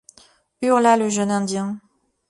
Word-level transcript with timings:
hurla 0.63 0.97
le 0.97 1.09
jeune 1.09 1.29
Indien. 1.29 1.77